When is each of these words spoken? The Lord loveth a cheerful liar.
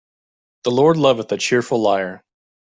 The 0.63 0.71
Lord 0.71 0.97
loveth 0.97 1.31
a 1.31 1.37
cheerful 1.37 1.79
liar. 1.79 2.23